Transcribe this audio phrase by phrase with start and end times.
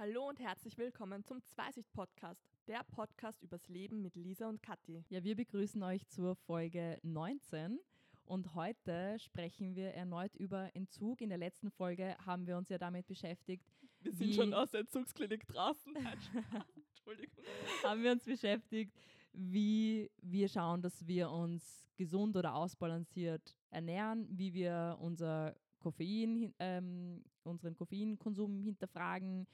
[0.00, 5.04] Hallo und herzlich willkommen zum Zweisicht-Podcast, der Podcast übers Leben mit Lisa und Kathi.
[5.08, 7.80] Ja, wir begrüßen euch zur Folge 19
[8.24, 11.20] und heute sprechen wir erneut über Entzug.
[11.20, 13.66] In der letzten Folge haben wir uns ja damit beschäftigt.
[13.98, 15.92] Wir sind schon aus der Entzugsklinik draußen.
[16.90, 17.44] Entschuldigung.
[17.82, 18.94] haben wir uns beschäftigt,
[19.32, 27.24] wie wir schauen, dass wir uns gesund oder ausbalanciert ernähren, wie wir unser Koffein, ähm,
[27.42, 29.48] unseren Koffeinkonsum hinterfragen,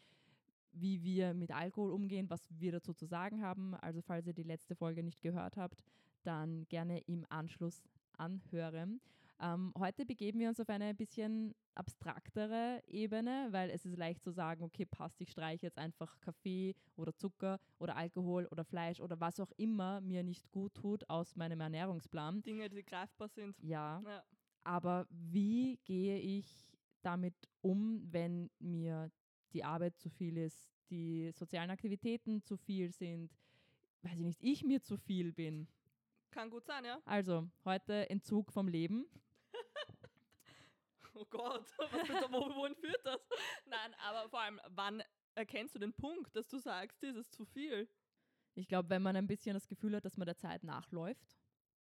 [0.74, 3.74] wie wir mit Alkohol umgehen, was wir dazu zu sagen haben.
[3.76, 5.82] Also falls ihr die letzte Folge nicht gehört habt,
[6.22, 7.82] dann gerne im Anschluss
[8.16, 9.00] anhören.
[9.40, 14.30] Ähm, heute begeben wir uns auf eine bisschen abstraktere Ebene, weil es ist leicht zu
[14.30, 19.18] sagen, okay, passt, ich streiche jetzt einfach Kaffee oder Zucker oder Alkohol oder Fleisch oder
[19.20, 22.42] was auch immer mir nicht gut tut aus meinem Ernährungsplan.
[22.42, 23.58] Dinge, die greifbar sind.
[23.60, 24.22] Ja, Ja.
[24.62, 26.72] aber wie gehe ich
[27.02, 29.10] damit um, wenn mir
[29.52, 33.30] die Arbeit zu viel ist, die sozialen Aktivitäten zu viel sind,
[34.02, 35.66] weiß ich nicht, ich mir zu viel bin?
[36.30, 37.00] Kann gut sein, ja?
[37.04, 39.06] Also, heute Entzug vom Leben.
[41.16, 43.20] Oh Gott, was wo, wohin führt das?
[43.66, 45.00] Nein, aber vor allem, wann
[45.36, 47.88] erkennst du den Punkt, dass du sagst, das ist zu viel?
[48.56, 51.36] Ich glaube, wenn man ein bisschen das Gefühl hat, dass man der Zeit nachläuft,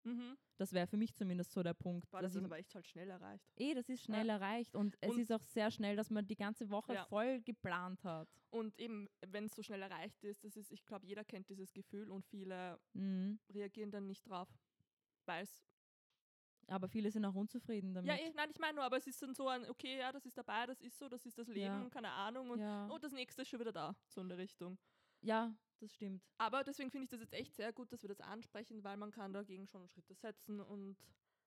[0.04, 0.36] Mhm.
[0.56, 2.10] das wäre für mich zumindest so der Punkt.
[2.10, 3.44] Boah, das ist aber echt halt schnell erreicht.
[3.56, 6.36] eh, das ist schnell erreicht und es Und- ist auch sehr schnell, dass man die
[6.36, 7.04] ganze Woche Ja.
[7.06, 8.28] voll geplant hat.
[8.50, 11.72] Und eben, wenn es so schnell erreicht ist, das ist, ich glaube, jeder kennt dieses
[11.72, 13.38] Gefühl und viele Mhm.
[13.52, 14.48] reagieren dann nicht drauf.
[15.26, 15.62] Weil es.
[16.66, 18.08] Aber viele sind auch unzufrieden damit.
[18.08, 20.24] Ja, eh, nein, ich meine nur, aber es ist dann so ein, okay, ja, das
[20.24, 21.88] ist dabei, das ist so, das ist das Leben, Ja.
[21.90, 22.50] keine Ahnung.
[22.50, 22.88] Und ja.
[22.90, 24.78] oh, das nächste ist schon wieder da, so in der Richtung.
[25.22, 26.22] Ja, das stimmt.
[26.38, 29.10] Aber deswegen finde ich das jetzt echt sehr gut, dass wir das ansprechen, weil man
[29.10, 30.96] kann dagegen schon Schritte setzen und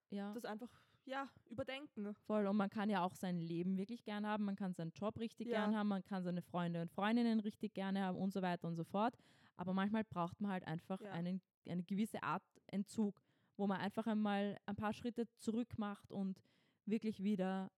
[0.09, 0.31] Ja.
[0.33, 0.69] das einfach,
[1.05, 2.13] ja, überdenken.
[2.25, 2.47] Voll.
[2.47, 5.47] Und man kann ja auch sein Leben wirklich gern haben, man kann seinen Job richtig
[5.47, 5.65] Ja.
[5.65, 8.75] gern haben, man kann seine Freunde und Freundinnen richtig gerne haben und so weiter und
[8.75, 9.15] so fort.
[9.57, 11.11] Aber manchmal braucht man halt einfach Ja.
[11.11, 13.21] einen, eine gewisse Art Entzug,
[13.57, 16.41] wo man einfach einmal ein paar Schritte zurück macht und
[16.85, 17.71] wirklich wieder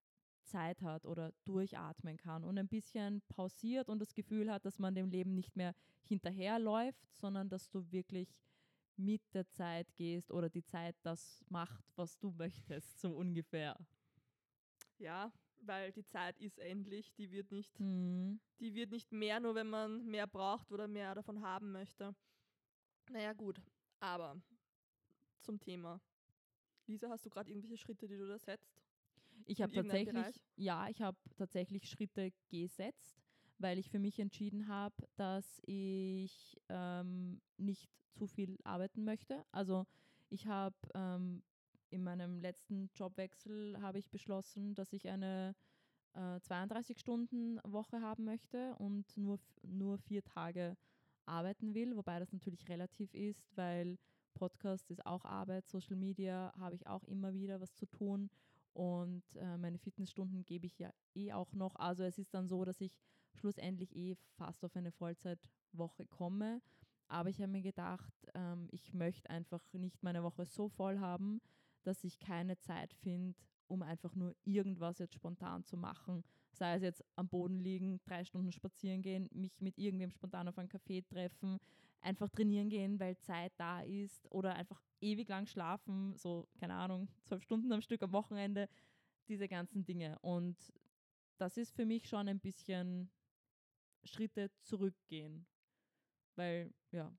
[0.45, 4.95] Zeit hat oder durchatmen kann und ein bisschen pausiert und das Gefühl hat, dass man
[4.95, 5.73] dem Leben nicht mehr
[6.03, 8.35] hinterherläuft, sondern dass du wirklich
[8.97, 13.77] mit der Zeit gehst oder die Zeit das macht, was du möchtest, so ungefähr.
[14.97, 18.39] Ja, weil die Zeit ist endlich, die wird nicht, Mhm.
[18.59, 22.15] die wird nicht mehr, nur wenn man mehr braucht oder mehr davon haben möchte.
[23.09, 23.61] Naja, gut,
[23.99, 24.41] aber
[25.41, 26.01] zum Thema.
[26.87, 28.74] Lisa, hast du gerade irgendwelche Schritte, die du da setzt?
[29.45, 33.21] Ich habe tatsächlich, ja, ich habe tatsächlich Schritte gesetzt,
[33.59, 39.45] weil ich für mich entschieden habe, dass ich ähm, nicht zu viel arbeiten möchte.
[39.51, 39.85] Also
[40.29, 41.43] ich habe ähm,
[41.89, 45.55] in meinem letzten Jobwechsel habe ich beschlossen, dass ich eine
[46.13, 50.75] äh, 32 Stunden Woche haben möchte und nur, nur vier Tage
[51.25, 53.97] arbeiten will, wobei das natürlich relativ ist, weil
[54.33, 58.29] Podcast ist auch Arbeit, Social Media habe ich auch immer wieder was zu tun
[58.75, 61.75] und äh, meine Fitnessstunden gebe ich ja eh auch noch.
[61.77, 62.93] Also es ist dann so, dass ich
[63.33, 66.61] schlussendlich eh fast auf eine Vollzeitwoche komme.
[67.07, 71.39] Aber ich habe mir gedacht, ähm, ich möchte einfach nicht meine Woche so voll haben,
[71.83, 73.37] dass ich keine Zeit finde,
[73.67, 76.25] um einfach nur irgendwas jetzt spontan zu machen.
[76.51, 80.57] Sei es jetzt am Boden liegen, drei Stunden spazieren gehen, mich mit irgendwem spontan auf
[80.57, 81.59] einen Café treffen,
[82.01, 87.07] einfach trainieren gehen, weil Zeit da ist oder einfach ewig lang schlafen, so, keine Ahnung,
[87.23, 88.67] zwölf Stunden am Stück am Wochenende,
[89.27, 90.17] diese ganzen Dinge.
[90.19, 90.57] Und
[91.37, 93.11] das ist für mich schon ein bisschen
[94.03, 95.45] Schritte zurückgehen,
[96.35, 97.15] weil, ja,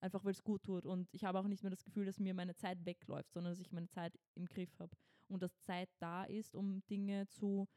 [0.00, 0.86] einfach weil es gut tut.
[0.86, 3.60] Und ich habe auch nicht mehr das Gefühl, dass mir meine Zeit wegläuft, sondern dass
[3.60, 4.96] ich meine Zeit im Griff habe
[5.28, 7.68] und dass Zeit da ist, um Dinge zu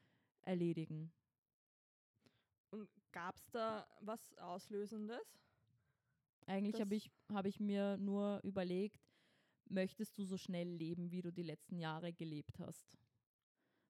[0.42, 1.12] erledigen.
[2.70, 5.44] Und gab es da was Auslösendes?
[6.46, 9.03] Eigentlich habe ich, hab ich mir nur überlegt,
[9.68, 12.98] möchtest du so schnell leben, wie du die letzten Jahre gelebt hast?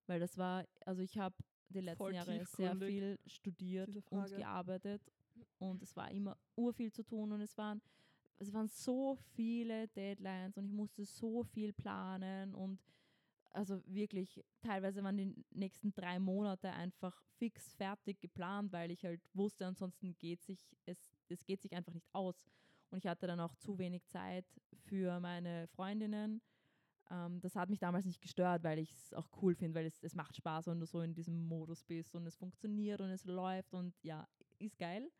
[0.07, 1.35] Weil das war, also ich habe
[1.69, 5.03] die letzten Voll Jahre sehr viel studiert und gearbeitet
[5.59, 7.81] und es war immer urviel zu tun und es waren,
[8.39, 12.79] es waren so viele Deadlines und ich musste so viel planen und
[13.51, 19.21] also wirklich, teilweise waren die nächsten drei Monate einfach fix fertig geplant, weil ich halt
[19.33, 20.99] wusste, ansonsten geht sich, es,
[21.29, 22.45] es geht sich einfach nicht aus.
[22.95, 24.47] Und ich hatte dann auch zu wenig Zeit
[24.85, 26.41] für meine Freundinnen.
[27.11, 30.01] Ähm, das hat mich damals nicht gestört, weil ich es auch cool finde, weil es,
[30.05, 33.25] es macht Spaß, wenn du so in diesem Modus bist und es funktioniert und es
[33.25, 34.29] läuft und ja,
[34.61, 35.11] ist geil.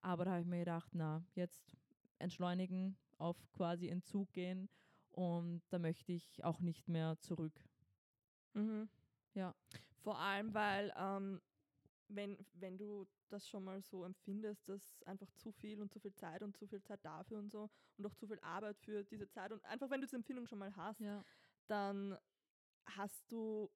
[0.00, 1.76] Aber da habe ich mir gedacht, na, jetzt
[2.20, 4.68] entschleunigen, auf quasi Entzug gehen
[5.10, 7.64] und da möchte ich auch nicht mehr zurück.
[8.54, 8.88] Mhm.
[9.34, 9.56] Ja.
[10.04, 11.40] Vor allem, weil ähm,
[12.08, 16.14] wenn, wenn du das schon mal so empfindest, dass einfach zu viel und zu viel
[16.14, 19.28] Zeit und zu viel Zeit dafür und so und auch zu viel Arbeit für diese
[19.28, 21.24] Zeit und einfach wenn du diese Empfindung schon mal hast, Ja.
[21.66, 22.16] dann
[22.86, 23.70] hast du,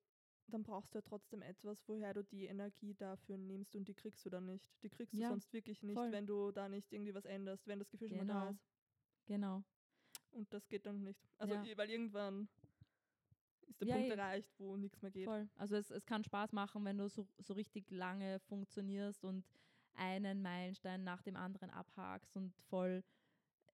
[0.49, 4.25] dann brauchst du ja trotzdem etwas, woher du die Energie dafür nimmst und die kriegst
[4.25, 4.73] du dann nicht.
[4.83, 6.11] Die kriegst du Ja, sonst wirklich nicht, voll.
[6.13, 8.51] wenn du da nicht irgendwie was änderst, wenn das Gefühl schon mal da Genau.
[8.51, 8.65] ist.
[9.27, 9.65] Genau.
[10.31, 11.21] Und das geht dann nicht.
[11.39, 11.77] Also, Ja.
[11.77, 12.49] weil irgendwann
[13.73, 15.25] ist der Ja, Punkt erreicht, wo nichts mehr geht.
[15.25, 15.49] Voll.
[15.57, 19.45] Also es, es kann Spaß machen, wenn du so, so richtig lange funktionierst und
[19.95, 23.03] einen Meilenstein nach dem anderen abhakst und voll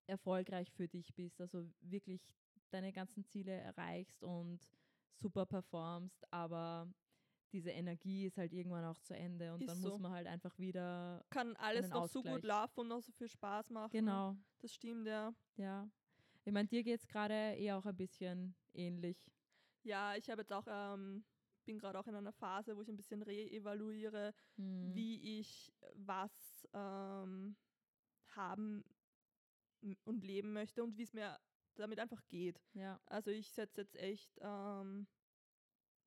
[0.06, 1.40] erfolgreich für dich bist.
[1.40, 2.22] Also wirklich
[2.70, 4.60] deine ganzen Ziele erreichst und
[5.14, 6.86] super performst, aber
[7.52, 9.88] diese Energie ist halt irgendwann auch zu Ende und Ist dann so.
[9.88, 11.24] muss man halt einfach wieder.
[11.30, 12.44] Kann alles noch so gut Ausgleich.
[12.44, 13.90] laufen und noch so viel Spaß machen.
[13.92, 15.32] Genau, Das stimmt, ja.
[15.56, 15.88] ja.
[16.44, 19.30] Ich meine, dir geht es gerade eh auch ein bisschen ähnlich.
[19.82, 21.24] Ja, ich habe jetzt auch, ähm,
[21.64, 24.94] bin gerade auch in einer Phase, wo ich ein bisschen re-evaluiere, Hm.
[24.94, 27.56] wie ich was ähm,
[28.28, 28.84] haben
[30.04, 31.38] und leben möchte und wie es mir
[31.74, 32.60] damit einfach geht.
[32.74, 35.06] Ja, Also ich setze jetzt echt ähm,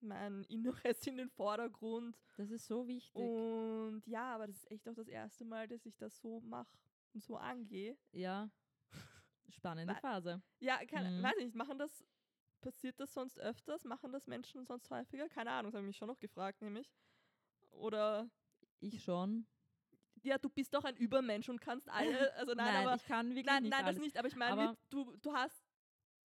[0.02, 2.18] mein Inneres in den Vordergrund.
[2.38, 3.14] das ist so wichtig.
[3.16, 6.78] Und ja, aber das ist echt auch das erste Mal, dass ich das so mache
[7.14, 7.98] und so angehe.
[8.12, 8.50] Ja.
[9.50, 10.42] Spannende Phase.
[10.60, 11.24] Ja, keine, Mhm.
[11.24, 12.04] weiß nicht, machen das,
[12.62, 13.84] passiert das sonst öfters?
[13.84, 15.28] Machen das Menschen sonst häufiger?
[15.30, 16.94] Keine Ahnung, das habe ich mich schon noch gefragt, nämlich.
[17.72, 18.30] Oder,
[18.80, 19.48] Ich schon.
[20.24, 23.30] ja, du bist doch ein Übermensch und kannst alle, also nein, nein, aber, ich kann
[23.30, 24.00] wirklich nein, nicht nein, das alles.
[24.02, 25.64] nicht, aber ich meine, du, du hast,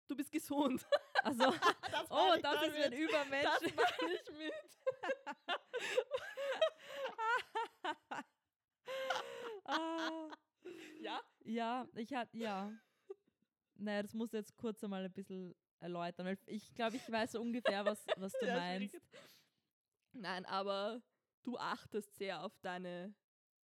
[0.07, 0.87] du bist gesund.
[1.23, 1.43] Also,
[1.91, 2.99] Das oh, das ist ein damit.
[3.01, 3.45] Übermensch.
[3.45, 4.53] Das meine ich mit.
[9.65, 10.29] Ah,
[11.01, 11.21] Ja?
[11.45, 12.73] ja, ich hatte, ja.
[13.75, 17.41] Naja, das muss jetzt kurz einmal ein bisschen erläutern, weil ich glaube, ich weiß so
[17.41, 18.95] ungefähr, was, was du Ja, meinst.
[20.13, 21.03] Nein, aber
[21.43, 23.15] du achtest sehr auf deine.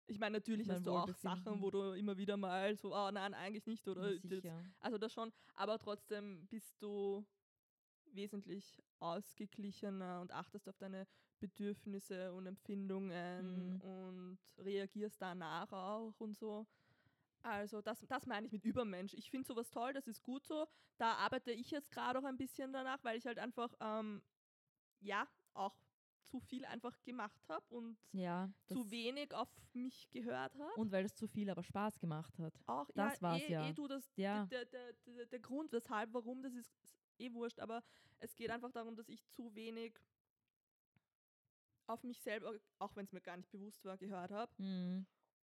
[0.07, 3.11] Ich meine, natürlich Mein hast du auch Sachen, wo du immer wieder mal so, oh
[3.13, 4.13] nein, eigentlich nicht, oder?
[4.43, 4.65] Ja.
[4.81, 7.25] Also das schon, aber trotzdem bist du
[8.07, 11.07] wesentlich ausgeglichener und achtest auf deine
[11.39, 13.81] Bedürfnisse und Empfindungen Mhm.
[13.81, 16.67] und reagierst danach auch und so.
[17.43, 19.15] Also das, das meine ich mit Übermensch.
[19.15, 20.67] Ich finde sowas toll, das ist gut so.
[20.99, 24.23] Da arbeite ich jetzt gerade auch ein bisschen danach, weil ich halt einfach, ähm,
[25.01, 25.75] ja, auch
[26.25, 30.73] zu viel einfach gemacht habe und Ja, zu wenig auf mich gehört habe.
[30.77, 32.55] und weil es zu viel aber Spaß gemacht hat.
[32.67, 33.69] Auch, Das ja, war's eh, ja.
[33.69, 34.47] Eh du, das, Ja.
[34.47, 36.73] der, der, der, der Grund, weshalb, warum, das ist
[37.19, 37.83] eh wurscht, aber
[38.19, 39.95] es geht einfach darum, dass ich zu wenig
[41.87, 44.53] auf mich selber, auch wenn es mir gar nicht bewusst war, gehört habe.
[44.63, 45.07] Mhm.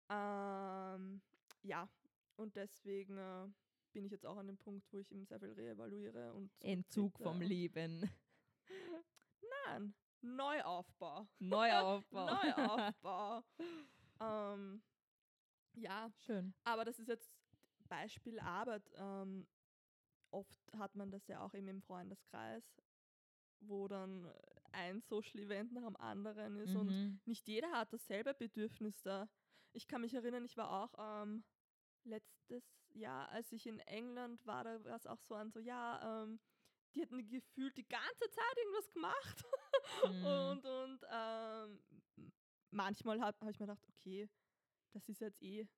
[0.08, 1.22] Ähm,
[1.66, 1.88] ja,
[2.36, 3.48] und deswegen äh,
[3.92, 7.18] bin ich jetzt auch an dem Punkt, wo ich eben sehr viel reevaluiere und Entzug
[7.18, 8.10] vom und- Leben.
[9.66, 11.26] Nein, Neuaufbau.
[11.38, 12.26] Neuaufbau.
[12.26, 13.42] Neuaufbau.
[14.20, 14.82] ähm,
[15.74, 16.54] ja, Schön.
[16.64, 17.30] Aber das ist jetzt
[17.88, 18.90] Beispiel Arbeit.
[18.96, 19.46] Ähm,
[20.30, 22.64] oft hat man das ja auch eben im Freundeskreis,
[23.60, 24.30] wo dann
[24.72, 27.20] ein Social Event nach dem anderen ist und Mhm.
[27.24, 29.28] nicht jeder hat dasselbe Bedürfnis da.
[29.72, 31.44] Ich kann mich erinnern, ich war auch ähm,
[32.06, 32.64] letztes
[32.94, 36.40] Jahr, als ich in England war, da war es auch so an so, ja, ähm,
[36.94, 39.44] die hätten gefühlt die ganze Zeit irgendwas gemacht.
[40.04, 40.26] Mhm.
[40.26, 41.80] Und, und ähm,
[42.70, 44.28] manchmal habe hab ich mir gedacht, okay,
[44.92, 45.68] das ist jetzt eh,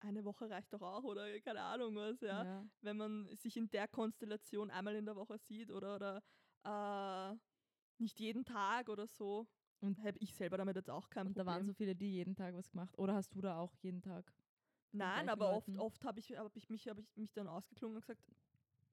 [0.00, 2.42] eine Woche reicht doch auch oder keine Ahnung was, ja.
[2.44, 2.64] ja.
[2.80, 6.22] Wenn man sich in der Konstellation einmal in der Woche sieht oder, oder
[6.64, 7.36] äh,
[7.98, 9.46] nicht jeden Tag oder so.
[9.80, 11.54] Und- habe ich selber damit jetzt auch kein Und da Problem.
[11.54, 12.98] waren so viele, die jeden Tag was gemacht.
[12.98, 14.32] Oder hast du da auch jeden Tag?
[14.92, 18.02] Nein, aber oft, oft habe ich, hab ich, mich, hab ich mich dann ausgeklungen und
[18.02, 18.22] gesagt,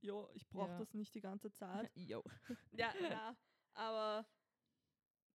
[0.02, 0.78] jo, ich brauche Ja.
[0.80, 1.92] das nicht die ganze Zeit.
[1.96, 2.24] Jo.
[2.72, 3.36] ja, ja,
[3.74, 4.26] aber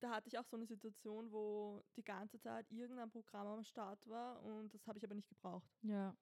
[0.00, 4.06] da hatte ich auch so eine Situation, wo die ganze Zeit irgendein Programm am Start
[4.06, 5.71] war und das habe ich aber nicht gebraucht.
[5.83, 6.16] Ja.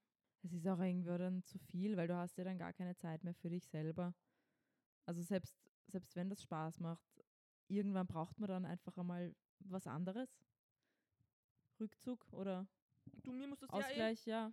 [0.44, 3.22] Es ist auch irgendwo dann zu viel, weil du hast ja dann gar keine Zeit
[3.22, 4.12] mehr für dich selber.
[5.06, 7.22] Also selbst, selbst wenn das Spaß macht,
[7.68, 10.44] irgendwann braucht man dann einfach einmal was anderes.
[11.80, 12.66] Rückzug oder
[13.22, 14.52] Du, mir musst das ja eh, Ausgleich, ja.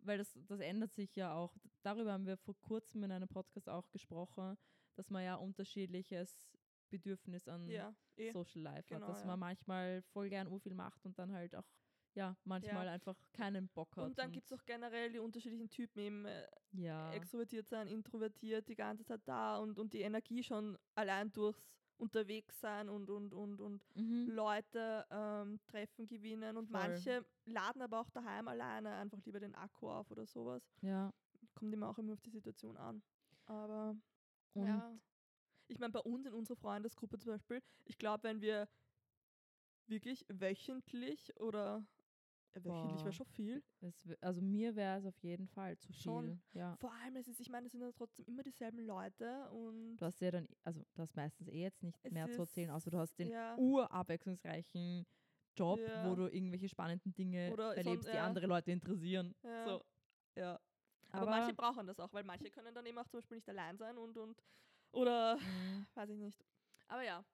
[0.00, 1.56] Weil das, das ändert sich ja auch.
[1.82, 4.56] Darüber haben wir vor kurzem in einem Podcast auch gesprochen,
[4.94, 6.48] dass man ja unterschiedliches
[6.88, 8.30] Bedürfnis an ja, eh.
[8.32, 9.08] Social Life Genau, hat.
[9.08, 9.26] Dass ja.
[9.26, 11.66] man manchmal voll gern urviel macht und dann halt auch,
[12.14, 14.04] ja, manchmal einfach keinen Bock hat.
[14.04, 18.68] Und dann gibt es auch generell die unterschiedlichen Typen, eben äh, ja, extrovertiert sein, introvertiert,
[18.68, 21.62] die ganze Zeit da und, und die Energie schon allein durchs
[21.98, 24.28] unterwegs sein und, und, und, und mhm.
[24.28, 26.56] Leute ähm, treffen, gewinnen.
[26.56, 26.80] Und Voll.
[26.80, 30.62] manche laden aber auch daheim alleine einfach lieber den Akku auf oder sowas.
[30.82, 31.12] ja.
[31.54, 33.02] Kommt immer auch immer auf die Situation an.
[33.46, 33.96] Aber
[34.54, 34.96] Und ja.
[35.66, 38.68] Ich meine, bei uns in unserer Freundesgruppe zum Beispiel, ich glaube, wenn wir
[39.86, 41.84] wirklich wöchentlich oder
[42.54, 43.62] wöchentlich wäre schon viel.
[43.80, 46.02] Es, also mir wäre es auf jeden Fall zu viel.
[46.02, 46.42] Schon.
[46.52, 46.76] Ja.
[46.76, 50.04] Vor allem, es ist, ich meine, es sind ja trotzdem immer dieselben Leute und Du
[50.06, 52.98] hast ja dann, also du hast meistens eh jetzt nicht mehr zu erzählen, außer du
[52.98, 55.06] hast den ja, urabwechslungsreichen
[55.56, 56.08] Job, Ja.
[56.08, 58.24] wo du irgendwelche spannenden Dinge Oder erlebst, sonst- die ja.
[58.26, 59.34] andere Leute interessieren.
[59.42, 59.64] ja.
[59.64, 59.82] So.
[60.36, 60.60] ja.
[61.10, 63.48] Aber, Aber, manche brauchen das auch, weil manche können dann eben auch zum Beispiel nicht
[63.48, 64.42] allein sein und und
[64.92, 66.44] oder mh, weiß ich nicht.
[66.86, 67.24] Aber ja,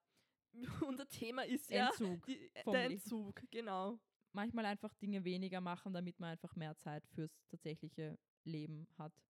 [0.87, 2.25] unser Thema ist ja Entzug.
[2.25, 2.93] die, äh, der Leben.
[2.93, 3.99] Entzug, genau.
[4.35, 9.23] Manchmal einfach Dinge weniger machen, damit man einfach mehr Zeit fürs tatsächliche Leben hat.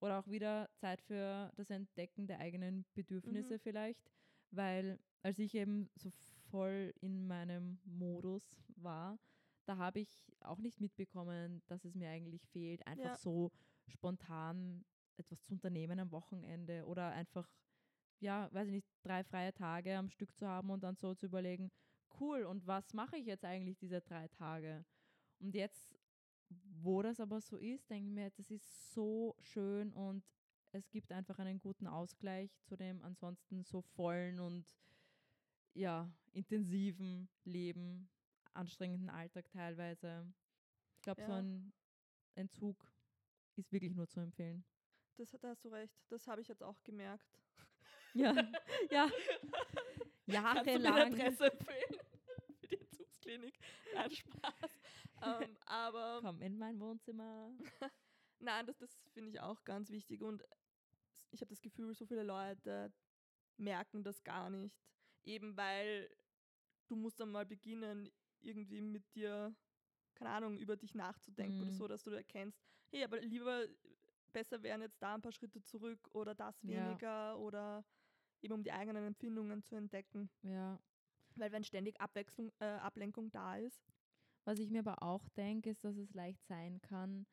[0.00, 3.60] Oder auch wieder Zeit für das Entdecken der eigenen Bedürfnisse Mhm.
[3.60, 4.10] vielleicht,
[4.50, 9.18] weil als ich eben so voll in meinem Modus war,
[9.66, 13.16] da habe ich auch nicht mitbekommen, dass es mir eigentlich fehlt, einfach Ja.
[13.16, 13.52] so
[13.86, 14.84] spontan
[15.16, 17.52] etwas zu unternehmen am Wochenende oder einfach,
[18.20, 21.26] ja, weiß ich nicht, drei freie Tage am Stück zu haben und dann so zu
[21.26, 21.70] überlegen,
[22.20, 24.84] cool, und was mache ich jetzt eigentlich diese drei Tage?
[25.40, 25.98] Und jetzt,
[26.48, 30.24] wo das aber so ist, denke ich mir, das ist so schön und
[30.72, 34.66] es gibt einfach einen guten Ausgleich zu dem ansonsten so vollen und
[35.74, 38.08] ja, intensiven Leben,
[38.54, 40.26] anstrengenden Alltag teilweise.
[40.96, 41.38] Ich glaube, so Ja.
[41.38, 41.72] ein
[42.34, 42.92] Entzug
[43.56, 44.64] ist wirklich nur zu empfehlen.
[45.16, 45.94] Das, da hast du recht.
[46.08, 47.40] Das habe ich jetzt auch gemerkt.
[48.14, 48.34] Ja,
[48.90, 49.10] ja.
[50.52, 51.12] Kannst du mir eine Jahrelang.
[51.12, 52.00] Adresse empfehlen?
[53.96, 54.80] Nein, Spaß.
[55.22, 57.52] ähm, aber Komm in mein Wohnzimmer.
[58.38, 60.22] nein, das, das finde ich auch ganz wichtig.
[60.22, 60.42] Und
[61.30, 62.92] ich habe das Gefühl, so viele Leute
[63.56, 64.76] merken das gar nicht.
[65.24, 66.10] Eben weil
[66.88, 69.54] du musst dann mal beginnen, irgendwie mit dir,
[70.14, 71.78] keine Ahnung, über dich nachzudenken oder Mhm.
[71.78, 72.60] so, dass du erkennst,
[72.90, 73.66] hey, aber lieber
[74.32, 76.66] besser wären jetzt da ein paar Schritte zurück oder das Ja.
[76.66, 77.84] weniger oder
[78.42, 80.30] eben um die eigenen Empfindungen zu entdecken.
[80.42, 80.78] Ja.
[81.36, 83.82] Weil wenn ständig Abwechslung, äh, Ablenkung da ist,
[84.44, 87.26] Was ich mir aber auch denke, ist, dass es leicht sein kann,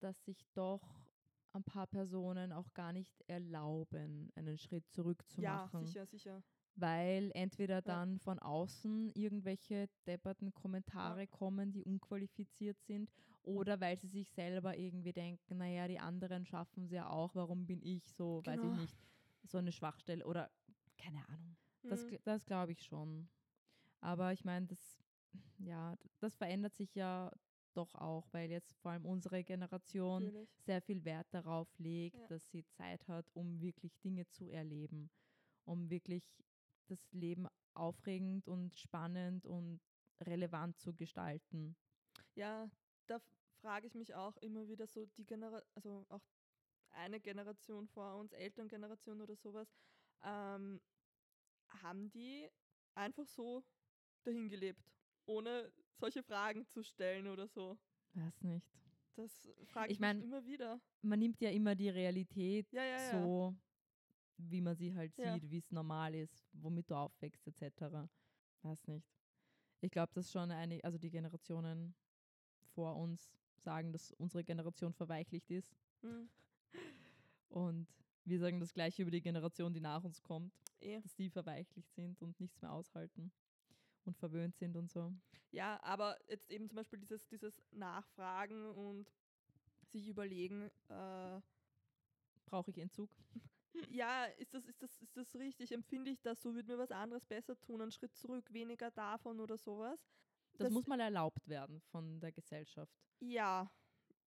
[0.00, 1.06] dass sich doch
[1.52, 6.42] ein paar Personen auch gar nicht erlauben, einen Schritt zurück zu ja, sicher, sicher.
[6.74, 13.10] Weil entweder dann von außen irgendwelche depperten Kommentare kommen, die unqualifiziert sind,
[13.42, 17.66] oder weil sie sich selber irgendwie denken, naja, die anderen schaffen es ja auch, warum
[17.66, 18.72] bin ich so, weiß Genau.
[18.74, 18.98] ich nicht,
[19.44, 20.50] so eine Schwachstelle oder
[20.96, 21.56] keine Ahnung.
[21.88, 22.18] Das, Mhm.
[22.24, 23.28] das glaube ich schon.
[24.00, 25.04] Aber ich meine, das,
[25.58, 27.30] ja, das verändert sich ja
[27.74, 30.48] doch auch, weil jetzt vor allem unsere Generation Natürlich.
[30.58, 32.28] sehr viel Wert darauf legt, Ja.
[32.30, 35.10] dass sie Zeit hat, um wirklich Dinge zu erleben,
[35.64, 36.44] um wirklich
[36.86, 39.80] das Leben aufregend und spannend und
[40.20, 41.76] relevant zu gestalten.
[42.34, 42.70] Ja,
[43.06, 43.18] da
[43.60, 46.22] frage ich mich auch immer wieder so die Generation, also auch
[46.90, 49.74] eine Generation vor uns, Elterngeneration oder sowas,
[50.22, 50.80] ähm,
[51.82, 52.48] haben die
[52.94, 53.64] einfach so
[54.24, 54.82] dahin gelebt,
[55.26, 57.78] ohne solche Fragen zu stellen oder so.
[58.14, 58.66] Weiß nicht.
[59.14, 60.80] Das frage Ich ich, mein, mich immer wieder.
[61.02, 63.10] Man nimmt ja immer die Realität Ja, ja, ja.
[63.22, 63.54] so,
[64.38, 68.08] wie man sie halt sieht, wie es normal ist, womit du aufwächst, etc.
[68.62, 69.06] Weiß nicht.
[69.80, 71.94] Ich glaube, dass schon eine, also die Generationen
[72.74, 75.76] vor uns sagen, dass unsere Generation verweichlicht ist.
[76.02, 76.28] Hm,
[77.50, 77.86] Und
[78.24, 81.00] wir sagen das gleiche über die Generation, die nach uns kommt, eh.
[81.02, 83.32] dass die verweichlicht sind und nichts mehr aushalten
[84.04, 85.12] und verwöhnt sind und so.
[85.50, 89.12] Ja, aber jetzt eben zum Beispiel dieses, dieses Nachfragen und
[89.84, 91.40] sich überlegen, äh,
[92.46, 93.10] Brauche ich Entzug?
[93.90, 95.72] ja, ist das, ist, das, ist das richtig?
[95.72, 96.54] Empfinde ich das so?
[96.54, 97.80] Würde mir was anderes besser tun?
[97.80, 100.12] Einen Schritt zurück, weniger davon oder sowas?
[100.52, 102.92] Das, Das- muss mal erlaubt werden von der Gesellschaft.
[103.20, 103.70] Ja,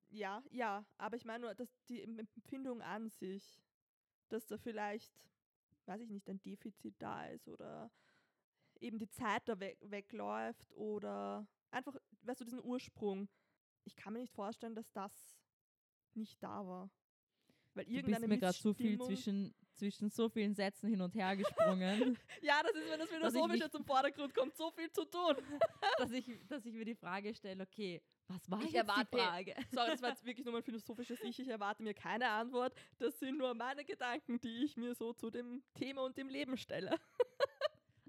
[0.09, 0.85] ja, ja.
[0.97, 3.61] Aber ich meine nur, dass die Em- Empfindung an sich,
[4.29, 5.13] dass da vielleicht,
[5.85, 7.91] weiß ich nicht, ein Defizit da ist oder
[8.79, 13.29] eben die Zeit da weg, wegläuft oder einfach, weißt du, diesen Ursprung.
[13.83, 15.37] Ich kann mir nicht vorstellen, dass das
[16.13, 16.89] nicht da war.
[17.75, 21.35] Weil Du bist mir gerade so viel zwischen, zwischen so vielen Sätzen hin und her
[21.35, 25.35] gesprungen, Ja, das ist, wenn das Philosophische zum Vordergrund kommt, so viel zu tun.
[25.99, 29.17] dass, ich, dass ich mir die Frage stelle, okay, was war Ich jetzt erwarte- die
[29.17, 29.55] Frage?
[29.73, 31.37] Sorry, das war jetzt wirklich nur mein philosophisches Ich.
[31.39, 32.73] Ich erwarte mir keine Antwort.
[32.97, 36.57] Das sind nur meine Gedanken, die ich mir so zu dem Thema und dem Leben
[36.57, 36.97] stelle.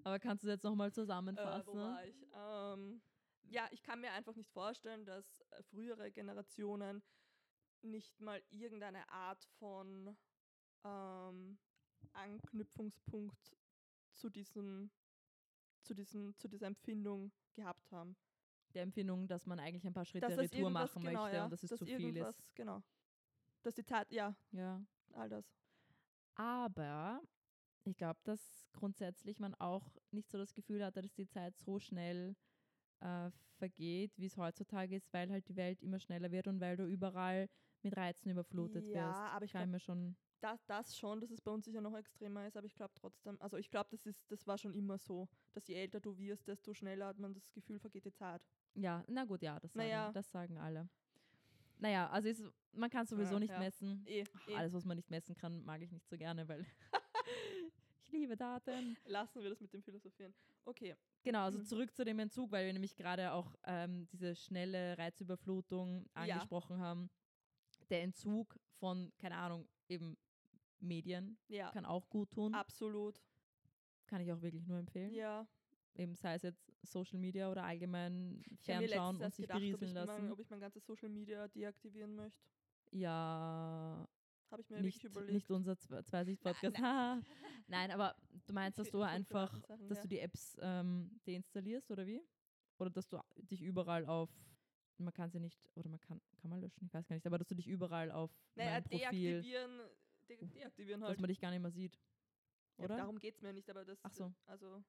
[0.05, 1.75] Aber kannst du das jetzt nochmal Äh, zusammenfassen?
[1.75, 2.15] war ich?
[2.33, 3.01] Ähm,
[3.49, 7.03] ja, ich kann mir einfach nicht vorstellen, dass äh, frühere Generationen
[7.83, 10.17] nicht mal irgendeine Art von
[10.85, 11.59] ähm,
[12.13, 13.57] Anknüpfungspunkt
[14.13, 14.91] zu diesem,
[15.83, 18.17] zu diesem, zu dieser Empfindung gehabt haben.
[18.75, 21.45] Der Empfindung, dass man eigentlich ein paar Schritte Dass das Retour machen genau, möchte ja,
[21.45, 22.55] und dass es dass zu viel ist.
[22.55, 22.83] Genau.
[23.63, 24.85] Dass die Zeit, ja, Ja.
[25.15, 25.45] all das.
[26.35, 27.23] Aber
[27.85, 31.79] ich glaube, dass grundsätzlich man auch nicht so das Gefühl hatte, dass die Zeit so
[31.79, 32.37] schnell
[33.01, 36.77] äh, vergeht, wie es heutzutage ist, weil halt die Welt immer schneller wird und weil
[36.77, 37.49] du überall
[37.83, 39.35] mit Reizen überflutet Ja, wirst.
[39.35, 40.17] aber ich Kann mir schon.
[40.41, 43.41] Das, das schon, dass es bei uns sicher noch extremer ist, aber ich glaube trotzdem,
[43.41, 46.47] also ich glaube, das ist, das war schon immer so, dass je älter du wirst,
[46.47, 48.43] desto schneller hat man das Gefühl, vergeht die Zeit.
[48.75, 50.13] Ja, na gut, ja, das sagen, Naja.
[50.13, 50.89] das sagen alle.
[51.79, 53.59] Naja, also ist, man kann sowieso Ja, nicht ja.
[53.59, 54.03] messen.
[54.07, 54.57] Eh, Ach, eh.
[54.57, 56.65] Alles, was man nicht messen kann, mag ich nicht so gerne, weil
[58.07, 58.97] ich liebe Daten.
[59.07, 60.35] Lassen wir das mit dem Philosophieren.
[60.65, 61.65] Okay, Genau, also Mhm.
[61.65, 66.23] zurück zu dem Entzug, weil wir nämlich gerade auch ähm, diese schnelle Reizüberflutung Ja.
[66.23, 67.11] angesprochen haben.
[67.91, 70.17] Der Entzug von, keine Ahnung, eben
[70.79, 72.55] Medien ja, kann auch gut tun.
[72.55, 73.21] absolut.
[74.07, 75.13] Kann ich auch wirklich nur empfehlen.
[75.13, 75.47] Ja,
[75.97, 79.89] Eben sei es jetzt Social Media oder allgemein ich fernschauen und sich gedacht, ob berieseln
[79.89, 80.23] ich, lassen.
[80.23, 82.39] mein, ob ich mein ganzes Social Media deaktivieren möchte.
[82.93, 84.07] ja,
[84.51, 85.33] Habe ich mir nicht, wirklich überlegt.
[85.33, 86.79] nicht unser Zwe- Zweisicht-Podcast.
[86.79, 87.21] Haha.
[87.69, 88.15] Nein, aber
[88.47, 90.03] du meinst, dass du einfach, Sachen, dass ja.
[90.03, 92.23] du die Apps ähm, deinstallierst oder wie?
[92.79, 94.31] Oder dass du dich überall auf,
[94.99, 97.39] man kann sie nicht, oder man kann, kann man löschen, ich weiß gar nicht, aber
[97.39, 99.01] dass du dich überall auf naja, mein Profil,
[99.43, 99.81] deaktivieren,
[100.29, 101.13] de deaktivieren halt.
[101.13, 101.99] dass man dich gar nicht mehr sieht.
[102.79, 102.97] Ja, Oder?
[102.99, 103.99] darum geht es mir nicht, aber das.
[104.03, 104.35] Ach so.
[104.45, 104.85] Also,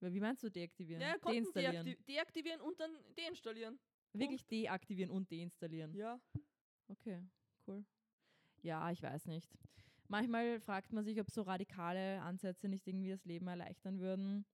[0.00, 1.00] Wie meinst du deaktivieren?
[1.00, 1.86] ja, deinstallieren.
[1.86, 3.78] deakti deaktivieren und dann deinstallieren.
[4.12, 5.94] Wirklich deaktivieren und deinstallieren.
[5.94, 6.20] Ja.
[6.88, 7.22] Okay,
[7.66, 7.84] cool.
[8.62, 9.50] Ja, ich weiß nicht.
[10.08, 14.46] Manchmal fragt man sich, ob so radikale Ansätze nicht irgendwie das Leben erleichtern würden.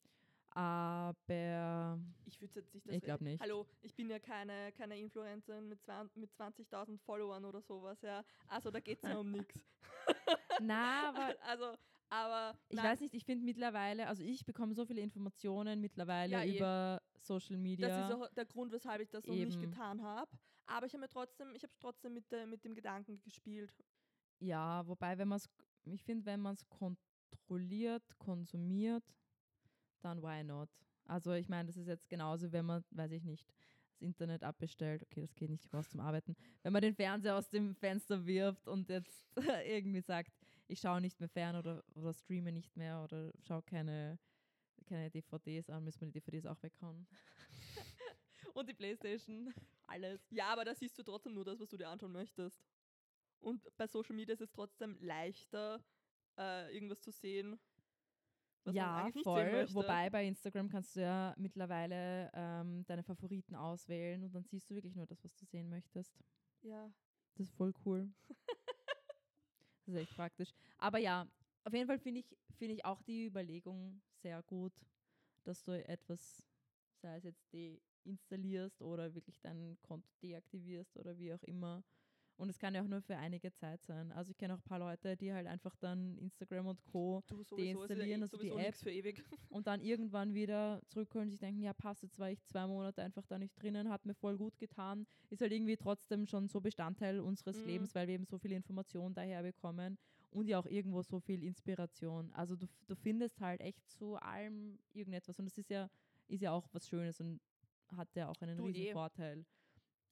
[0.51, 2.95] Aber Ich würde jetzt nicht das.
[2.95, 3.43] ich glaube nicht.
[3.43, 5.79] Hallo, ich bin ja keine, keine Influencerin mit,
[6.15, 8.23] mit 20.000 Followern oder sowas, ja.
[8.49, 9.61] Also da geht es ja um nichts.
[10.63, 11.77] Na, aber Also,
[12.11, 12.57] aber.
[12.69, 16.45] ich nein, weiß nicht, ich finde mittlerweile, also ich bekomme so viele Informationen mittlerweile Ja,
[16.45, 17.89] über Social Media.
[17.89, 19.71] Das ist auch der Grund, weshalb ich das noch nicht Eben.
[19.71, 20.31] getan habe.
[20.67, 23.73] Aber ich habe mir trotzdem, ich habe trotzdem mit, der, mit dem Gedanken gespielt.
[24.39, 25.49] Ja, wobei, wenn man es,
[25.85, 29.05] ich finde, wenn man es kontrolliert, konsumiert,
[30.01, 30.69] dann why not?
[31.07, 33.53] Also ich meine, das ist jetzt genauso, wenn man, weiß ich nicht,
[33.93, 37.49] das Internet abbestellt, okay, das geht nicht raus zum Arbeiten, wenn man den Fernseher aus
[37.51, 39.29] dem Fenster wirft und jetzt
[39.67, 40.33] irgendwie sagt,
[40.67, 44.19] ich schaue nicht mehr fern oder, oder streame nicht mehr oder schaue keine,
[44.87, 47.07] keine DVDs an, müssen wir die DVDs auch weghauen.
[48.55, 49.53] und die Playstation,
[49.87, 50.27] alles.
[50.31, 52.63] Ja, aber da siehst du trotzdem nur das, was du dir anschauen möchtest.
[53.41, 55.85] Und bei Social Media ist es trotzdem leichter,
[56.39, 57.61] äh, irgendwas zu sehen,
[58.65, 59.45] was man ja, eigentlich nicht voll.
[59.45, 59.75] sehen möchte.
[59.75, 64.75] Wobei bei Instagram kannst du ja mittlerweile ähm, deine Favoriten auswählen und dann siehst du
[64.75, 66.19] wirklich nur das, was du sehen möchtest.
[66.63, 66.91] Ja.
[67.35, 68.11] Das ist voll cool.
[69.85, 70.51] das ist echt praktisch.
[70.79, 71.29] Aber ja,
[71.65, 74.73] auf jeden Fall finde ich, finde ich auch die Überlegung sehr gut,
[75.45, 76.47] dass du etwas,
[77.05, 81.85] sei es jetzt deinstallierst oder wirklich dein Konto deaktivierst oder wie auch immer.
[82.37, 84.11] Und es kann ja auch nur für einige Zeit sein.
[84.11, 87.21] Also ich kenne auch ein paar Leute, die halt einfach dann Instagram und Co.
[87.29, 88.75] Sowieso, Deinstallieren, also die App.
[88.75, 89.23] für ewig.
[89.51, 93.03] und dann irgendwann wieder zurückholen und sich denken, ja passt, jetzt war ich zwei Monate
[93.03, 96.61] einfach da nicht drinnen, hat mir voll gut getan, ist halt irgendwie trotzdem schon so
[96.61, 97.67] Bestandteil unseres Mhm.
[97.67, 99.97] Lebens, weil wir eben so viel Information daher bekommen
[100.33, 102.33] und ja auch irgendwo so viel Inspiration.
[102.33, 105.89] Also du, du findest halt echt zu allem irgendetwas und das ist ja,
[106.29, 107.41] ist ja auch was Schönes und
[107.97, 108.93] hat ja auch einen Du riesen eh.
[108.93, 109.45] Vorteil.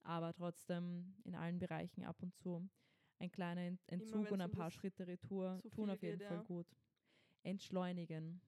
[0.03, 2.69] Aber trotzdem in allen Bereichen ab und zu
[3.19, 6.37] ein kleiner Ent- Entzug und ein paar das Schritte Retour tun auf jeden geht, Fall
[6.37, 6.43] ja.
[6.43, 6.67] gut.
[7.43, 8.41] Entschleunigen.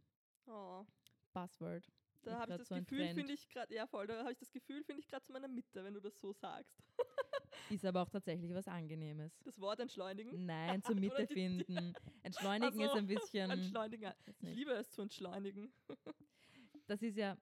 [0.47, 0.85] Oh,
[1.33, 1.89] Buzzword.
[2.23, 4.31] da habe ich grad das so ein Gefühl, finde ich gerade, ja voll, da habe
[4.31, 6.83] ich das Gefühl, finde ich gerade zu meiner Mitte, wenn du das so sagst.
[7.69, 9.39] Ist aber auch tatsächlich was Angenehmes.
[9.43, 10.45] Das Wort entschleunigen.
[10.45, 11.93] Nein, zur Mitte die- finden.
[12.21, 13.49] Entschleunigen Ach ist so, ein bisschen.
[13.51, 14.11] Entschleunigen.
[14.25, 15.71] Ich liebe es zu entschleunigen.
[16.87, 17.37] Das ist ja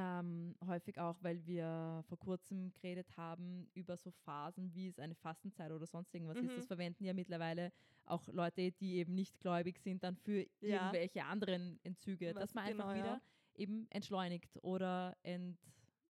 [0.00, 5.14] ähm, häufig auch, weil wir vor kurzem geredet haben über so Phasen, wie es eine
[5.14, 6.50] Fastenzeit oder sonst irgendwas ist.
[6.52, 6.56] Mhm.
[6.56, 7.70] Das verwenden ja mittlerweile
[8.06, 10.86] auch Leute, die eben nicht gläubig sind, dann für Ja.
[10.86, 12.28] irgendwelche anderen Entzüge.
[12.34, 13.14] Was- dass man einfach genau, ja.
[13.14, 13.22] wieder
[13.56, 15.58] eben entschleunigt oder ent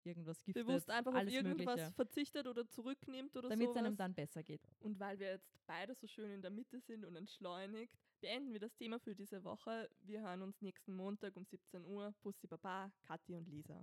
[0.03, 0.65] irgendwas giftet.
[0.65, 4.43] Bewusst einfach alles auf irgendwas Mögliche, verzichtet oder zurücknimmt oder damit es einem dann besser
[4.43, 4.61] geht.
[4.79, 8.59] Und weil wir jetzt beide so schön in der Mitte sind und entschleunigt, beenden wir
[8.59, 9.89] das Thema für diese Woche.
[10.01, 12.13] Wir hören uns nächsten Montag um 17 Uhr.
[12.21, 13.75] Pussy Baba, Kathi und Lisa.